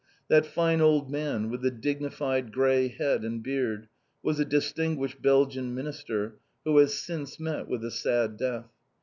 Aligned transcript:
That 0.29 0.47
fine 0.47 0.81
old 0.81 1.11
man, 1.11 1.51
with 1.51 1.61
the 1.61 1.69
dignified 1.69 2.51
grey 2.51 2.87
head 2.87 3.23
and 3.23 3.43
beard, 3.43 3.87
was 4.23 4.39
a 4.39 4.45
distinguished 4.45 5.21
Belgian 5.21 5.75
minister, 5.75 6.39
who 6.65 6.75
has 6.79 6.95
since 6.95 7.39
met 7.39 7.67
with 7.67 7.85
a 7.85 7.91
sad 7.91 8.35
death. 8.35 8.71